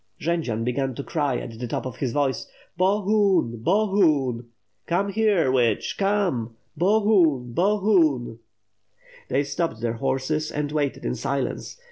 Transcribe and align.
Jendzian 0.19 0.63
began 0.65 0.95
to 0.95 1.03
cry 1.03 1.37
at 1.37 1.59
the 1.59 1.67
top 1.67 1.85
of 1.85 1.97
his 1.97 2.11
voice. 2.11 2.47
"Bo— 2.75 3.03
^hun! 3.03 3.63
Bo— 3.63 3.87
^hun! 3.89 4.45
come 4.87 5.09
here, 5.13 5.51
witch, 5.51 5.95
come. 5.95 6.55
Bo— 6.75 7.01
hun! 7.01 7.51
Bo— 7.53 7.79
huni" 7.79 8.39
They 9.27 9.43
stopped 9.43 9.79
their 9.79 9.93
horses 10.01 10.51
and 10.51 10.71
waited 10.71 11.05
in 11.05 11.13
silence. 11.13 11.77